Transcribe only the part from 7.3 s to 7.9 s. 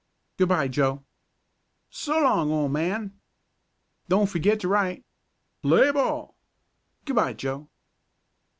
Joe!"